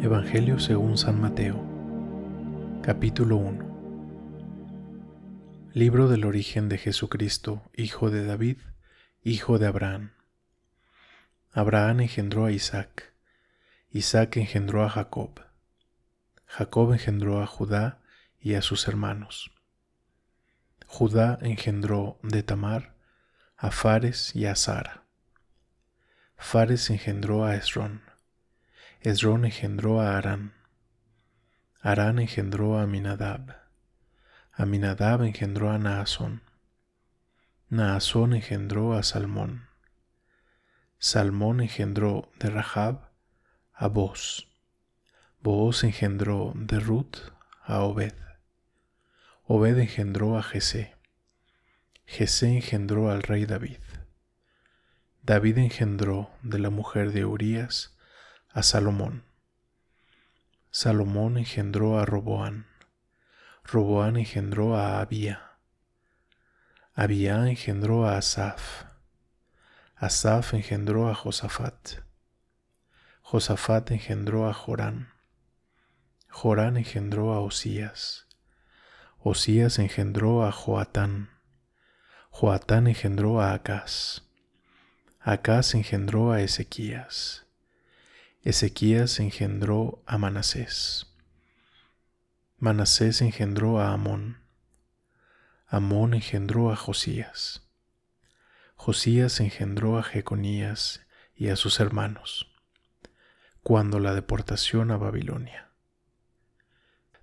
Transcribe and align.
Evangelio 0.00 0.60
según 0.60 0.96
San 0.96 1.20
Mateo, 1.20 1.60
capítulo 2.82 3.36
1. 3.36 5.70
Libro 5.74 6.06
del 6.06 6.24
origen 6.24 6.68
de 6.68 6.78
Jesucristo, 6.78 7.68
hijo 7.74 8.08
de 8.08 8.24
David, 8.24 8.58
hijo 9.24 9.58
de 9.58 9.66
Abraham. 9.66 10.12
Abraham 11.50 12.02
engendró 12.02 12.44
a 12.44 12.52
Isaac, 12.52 13.12
Isaac 13.90 14.36
engendró 14.36 14.84
a 14.84 14.88
Jacob, 14.88 15.40
Jacob 16.46 16.92
engendró 16.92 17.42
a 17.42 17.46
Judá 17.46 17.98
y 18.38 18.54
a 18.54 18.62
sus 18.62 18.86
hermanos. 18.86 19.50
Judá 20.86 21.40
engendró 21.42 22.20
de 22.22 22.44
Tamar 22.44 22.94
a 23.56 23.72
Fares 23.72 24.36
y 24.36 24.46
a 24.46 24.54
Sara. 24.54 25.02
Fares 26.36 26.88
engendró 26.88 27.44
a 27.44 27.56
Esrón 27.56 28.07
Esrón 29.00 29.44
engendró 29.44 30.00
a 30.00 30.18
Arán. 30.18 30.54
Arán 31.80 32.18
engendró 32.18 32.78
a 32.78 32.82
Aminadab. 32.82 33.56
Aminadab 34.52 35.22
engendró 35.22 35.70
a 35.70 35.78
Naasón. 35.78 36.42
Naasón 37.68 38.34
engendró 38.34 38.94
a 38.94 39.04
Salmón. 39.04 39.68
Salmón 40.98 41.60
engendró 41.60 42.32
de 42.40 42.50
Rahab 42.50 43.10
a 43.72 43.86
Boz. 43.86 44.48
Boaz 45.42 45.84
engendró 45.84 46.52
de 46.56 46.80
Ruth 46.80 47.18
a 47.62 47.82
Obed. 47.82 48.14
Obed 49.44 49.78
engendró 49.78 50.36
a 50.36 50.42
Jesé. 50.42 50.96
Jesé 52.04 52.56
engendró 52.56 53.12
al 53.12 53.22
rey 53.22 53.46
David. 53.46 53.78
David 55.22 55.58
engendró 55.58 56.32
de 56.42 56.58
la 56.58 56.70
mujer 56.70 57.12
de 57.12 57.24
Urías 57.24 57.94
a 58.58 58.62
Salomón. 58.64 59.22
Salomón 60.72 61.38
engendró 61.38 62.00
a 62.00 62.04
Roboán. 62.04 62.66
Roboán 63.62 64.16
engendró 64.16 64.76
a 64.76 65.00
Abía. 65.00 65.52
Abía 66.92 67.48
engendró 67.48 68.08
a 68.08 68.16
Asaf. 68.16 68.82
Asaf 69.94 70.54
engendró 70.54 71.08
a 71.08 71.14
Josafat. 71.14 72.02
Josafat 73.22 73.92
engendró 73.92 74.48
a 74.48 74.52
Jorán. 74.52 75.12
Jorán 76.28 76.76
engendró 76.76 77.34
a 77.34 77.38
Osías. 77.38 78.26
Osías 79.18 79.78
engendró 79.78 80.44
a 80.44 80.50
Joatán. 80.50 81.30
Joatán 82.30 82.88
engendró 82.88 83.40
a 83.40 83.52
Acaz. 83.52 84.24
Acaz 85.20 85.76
engendró 85.76 86.32
a 86.32 86.40
Ezequías. 86.40 87.47
Ezequías 88.44 89.18
engendró 89.18 90.00
a 90.06 90.16
Manasés. 90.16 91.12
Manasés 92.56 93.20
engendró 93.20 93.80
a 93.80 93.92
Amón. 93.92 94.38
Amón 95.66 96.14
engendró 96.14 96.70
a 96.70 96.76
Josías. 96.76 97.68
Josías 98.76 99.40
engendró 99.40 99.98
a 99.98 100.04
Jeconías 100.04 101.04
y 101.34 101.48
a 101.48 101.56
sus 101.56 101.80
hermanos, 101.80 102.48
cuando 103.64 103.98
la 103.98 104.14
deportación 104.14 104.92
a 104.92 104.96
Babilonia. 104.96 105.72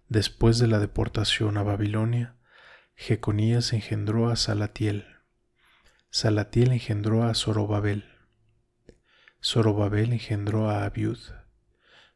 Después 0.09 0.59
de 0.59 0.68
la 0.68 0.80
deportación 0.80 1.56
a 1.56 1.64
Babilonia, 1.64 2.36
Jeconías 2.96 3.72
engendró 3.72 4.30
a 4.30 4.36
Salatiel. 4.36 5.16
Salatiel 6.09 6.74
engendró 6.74 7.24
a 7.24 7.34
Zorobabel. 7.34 8.15
Zorobabel 9.47 10.11
engendró 10.11 10.72
a 10.72 10.85
Abiud. 10.85 11.19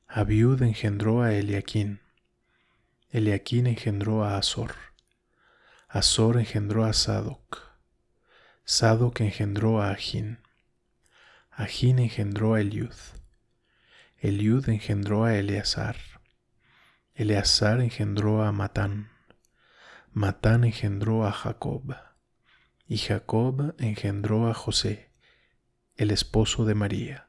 Abiud 0.08 0.64
engendró 0.64 1.22
a 1.22 1.32
Eliaquín. 1.32 2.00
Eliaquín 3.12 3.68
engendró 3.68 4.24
a 4.24 4.36
Azor. 4.36 4.74
Azor 5.88 6.38
engendró 6.40 6.86
a 6.86 6.94
Sadoc. 6.94 7.60
Sadoc 8.64 9.22
engendró 9.22 9.80
a 9.80 9.92
Ajín. 9.92 10.40
Ajín 11.52 12.00
engendró 12.00 12.56
a 12.56 12.62
Eliud. 12.62 12.96
Eliud 14.18 14.68
engendró 14.68 15.26
a 15.26 15.36
Eleazar. 15.36 15.98
Eleazar 17.14 17.80
engendró 17.80 18.42
a 18.42 18.52
Matán. 18.52 19.12
Matán 20.14 20.64
engendró 20.64 21.28
a 21.28 21.32
Jacob. 21.32 21.96
Y 22.88 22.98
Jacob 22.98 23.76
engendró 23.78 24.50
a 24.50 24.56
José 24.56 25.09
el 26.00 26.12
esposo 26.12 26.64
de 26.64 26.76
María, 26.76 27.28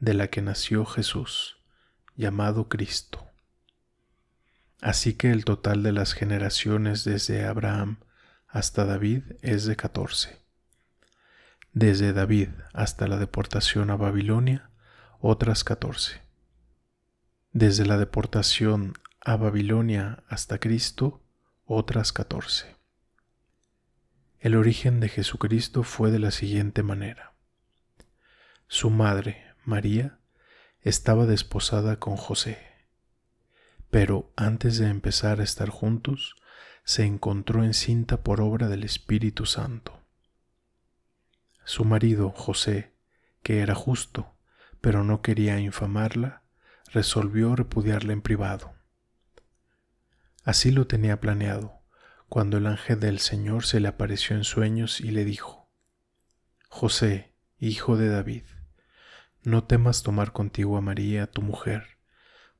de 0.00 0.14
la 0.14 0.28
que 0.28 0.40
nació 0.40 0.86
Jesús, 0.86 1.58
llamado 2.16 2.70
Cristo. 2.70 3.26
Así 4.80 5.12
que 5.12 5.30
el 5.30 5.44
total 5.44 5.82
de 5.82 5.92
las 5.92 6.14
generaciones 6.14 7.04
desde 7.04 7.44
Abraham 7.44 7.98
hasta 8.48 8.86
David 8.86 9.24
es 9.42 9.66
de 9.66 9.76
catorce. 9.76 10.40
Desde 11.74 12.14
David 12.14 12.48
hasta 12.72 13.06
la 13.06 13.18
deportación 13.18 13.90
a 13.90 13.96
Babilonia, 13.96 14.70
otras 15.20 15.62
catorce. 15.62 16.22
Desde 17.52 17.84
la 17.84 17.98
deportación 17.98 18.94
a 19.20 19.36
Babilonia 19.36 20.24
hasta 20.30 20.58
Cristo, 20.58 21.22
otras 21.66 22.14
catorce. 22.14 22.76
El 24.40 24.56
origen 24.56 25.00
de 25.00 25.10
Jesucristo 25.10 25.82
fue 25.82 26.10
de 26.10 26.18
la 26.18 26.30
siguiente 26.30 26.82
manera. 26.82 27.33
Su 28.76 28.90
madre, 28.90 29.54
María, 29.64 30.18
estaba 30.80 31.26
desposada 31.26 32.00
con 32.00 32.16
José, 32.16 32.58
pero 33.88 34.32
antes 34.34 34.78
de 34.78 34.88
empezar 34.88 35.38
a 35.38 35.44
estar 35.44 35.68
juntos, 35.68 36.34
se 36.82 37.04
encontró 37.04 37.62
encinta 37.62 38.24
por 38.24 38.40
obra 38.40 38.66
del 38.66 38.82
Espíritu 38.82 39.46
Santo. 39.46 40.02
Su 41.64 41.84
marido, 41.84 42.30
José, 42.30 42.96
que 43.44 43.60
era 43.60 43.76
justo, 43.76 44.34
pero 44.80 45.04
no 45.04 45.22
quería 45.22 45.60
infamarla, 45.60 46.42
resolvió 46.92 47.54
repudiarla 47.54 48.12
en 48.12 48.22
privado. 48.22 48.74
Así 50.42 50.72
lo 50.72 50.88
tenía 50.88 51.20
planeado, 51.20 51.78
cuando 52.28 52.56
el 52.56 52.66
ángel 52.66 52.98
del 52.98 53.20
Señor 53.20 53.66
se 53.66 53.78
le 53.78 53.86
apareció 53.86 54.34
en 54.34 54.42
sueños 54.42 55.00
y 55.00 55.12
le 55.12 55.24
dijo, 55.24 55.70
José, 56.68 57.36
hijo 57.60 57.96
de 57.96 58.08
David, 58.08 58.42
no 59.44 59.64
temas 59.64 60.02
tomar 60.02 60.32
contigo 60.32 60.78
a 60.78 60.80
María, 60.80 61.26
tu 61.26 61.42
mujer, 61.42 61.98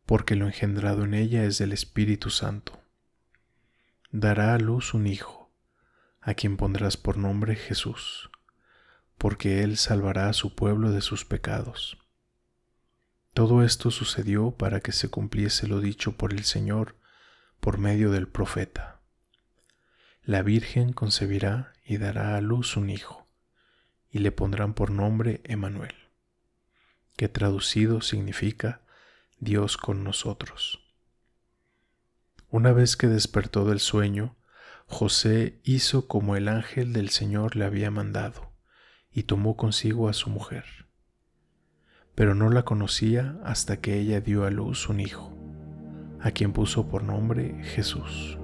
porque 0.05 0.37
lo 0.37 0.47
engendrado 0.47 1.05
en 1.05 1.15
ella 1.15 1.45
es 1.45 1.57
del 1.57 1.73
Espíritu 1.73 2.29
Santo. 2.29 2.79
Dará 4.11 4.55
a 4.55 4.59
luz 4.59 4.93
un 4.93 5.07
hijo, 5.07 5.51
a 6.21 6.35
quien 6.35 6.59
pondrás 6.59 6.99
por 6.99 7.17
nombre 7.17 7.57
Jesús, 7.57 8.31
porque 9.17 9.63
él 9.63 9.79
salvará 9.79 10.29
a 10.29 10.35
su 10.35 10.55
pueblo 10.55 10.91
de 10.91 11.01
sus 11.01 11.25
pecados. 11.25 11.97
Todo 13.33 13.65
esto 13.65 13.91
sucedió 13.91 14.51
para 14.53 14.81
que 14.81 14.93
se 14.93 15.09
cumpliese 15.09 15.67
lo 15.67 15.81
dicho 15.81 16.19
por 16.19 16.35
el 16.35 16.45
Señor 16.45 16.97
por 17.61 17.79
medio 17.79 18.11
del 18.11 18.29
profeta. 18.29 19.01
La 20.23 20.43
Virgen 20.43 20.93
concebirá 20.93 21.73
y 21.83 21.97
dará 21.97 22.37
a 22.37 22.43
luz 22.43 22.77
un 22.77 22.91
hijo 22.91 23.27
y 24.11 24.19
le 24.19 24.33
pondrán 24.33 24.75
por 24.75 24.91
nombre 24.91 25.41
Emanuel, 25.45 25.95
que 27.17 27.29
traducido 27.29 28.01
significa 28.01 28.83
Dios 29.39 29.77
con 29.77 30.05
nosotros. 30.05 30.81
Una 32.51 32.73
vez 32.73 32.97
que 32.97 33.09
despertó 33.09 33.65
del 33.65 33.81
sueño, 33.81 34.37
José 34.87 35.61
hizo 35.65 36.07
como 36.07 36.37
el 36.37 36.49
ángel 36.49 36.93
del 36.93 37.09
Señor 37.11 37.57
le 37.57 37.65
había 37.65 37.91
mandado, 37.91 38.53
y 39.13 39.25
tomó 39.25 39.57
consigo 39.57 40.09
a 40.09 40.13
su 40.13 40.31
mujer. 40.31 40.65
Pero 42.15 42.35
no 42.35 42.51
la 42.51 42.65
conocía 42.65 43.39
hasta 43.45 43.81
que 43.81 43.99
ella 43.99 44.21
dio 44.21 44.45
a 44.45 44.51
luz 44.51 44.89
un 44.89 45.01
hijo, 45.01 45.37
a 46.21 46.31
quien 46.31 46.53
puso 46.53 46.89
por 46.89 47.03
nombre 47.03 47.63
Jesús. 47.65 48.39